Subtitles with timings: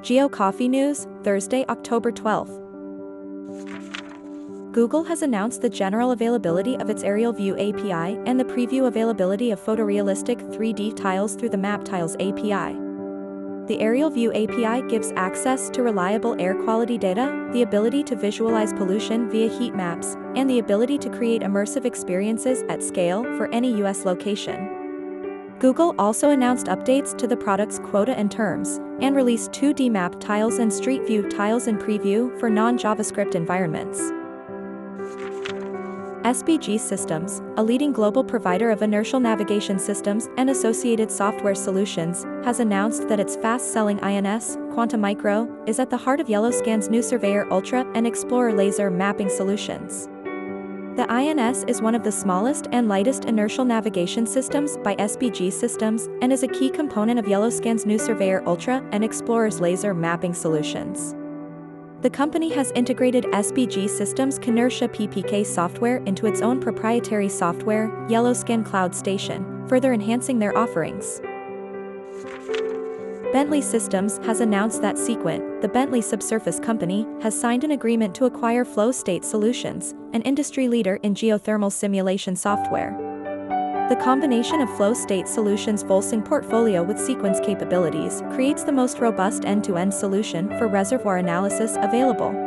[0.00, 2.62] Geo Coffee News, Thursday, October 12th.
[4.72, 9.50] Google has announced the general availability of its Aerial View API and the preview availability
[9.50, 12.78] of photorealistic 3D tiles through the Map Tiles API.
[13.66, 18.72] The Aerial View API gives access to reliable air quality data, the ability to visualize
[18.72, 23.74] pollution via heat maps, and the ability to create immersive experiences at scale for any
[23.82, 24.85] US location.
[25.58, 30.58] Google also announced updates to the product's quota and terms, and released 2D map tiles
[30.58, 33.98] and Street View tiles in preview for non-JavaScript environments.
[36.26, 42.60] SBG Systems, a leading global provider of inertial navigation systems and associated software solutions, has
[42.60, 47.50] announced that its fast-selling INS, Quanta Micro, is at the heart of Yellowscan's new Surveyor
[47.50, 50.08] Ultra and Explorer laser mapping solutions.
[50.96, 56.08] The INS is one of the smallest and lightest inertial navigation systems by SBG Systems
[56.22, 61.14] and is a key component of Yellowscan's new Surveyor Ultra and Explorer's laser mapping solutions.
[62.00, 68.64] The company has integrated SBG Systems' Qinertia PPK software into its own proprietary software, Yellowscan
[68.64, 71.20] Cloud Station, further enhancing their offerings.
[73.36, 78.24] Bentley Systems has announced that Seequent, the Bentley subsurface company, has signed an agreement to
[78.24, 82.96] acquire Flow State Solutions, an industry leader in geothermal simulation software.
[83.90, 89.44] The combination of Flow State Solutions' Volsung portfolio with Seequent's capabilities creates the most robust
[89.44, 92.45] end-to-end solution for reservoir analysis available.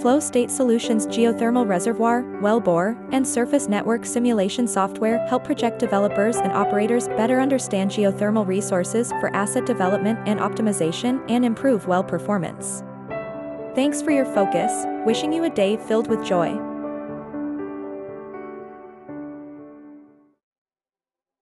[0.00, 6.52] Flow State Solutions geothermal reservoir, wellbore, and surface network simulation software help project developers and
[6.52, 12.82] operators better understand geothermal resources for asset development and optimization and improve well performance.
[13.74, 16.75] Thanks for your focus, wishing you a day filled with joy.